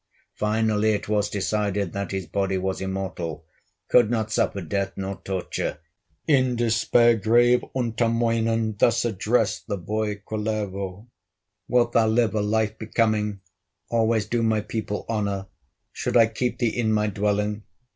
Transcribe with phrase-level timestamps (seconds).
[0.33, 3.45] Finally it was decided That his body was immortal,
[3.87, 5.77] Could not suffer death nor torture.
[6.25, 11.05] In despair grave Untamoinen Thus addressed the boy, Kullervo:
[11.67, 13.41] "Wilt thou live a life becoming,
[13.91, 15.45] Always do my people honor,
[15.93, 17.61] Should I keep thee in my dwelling?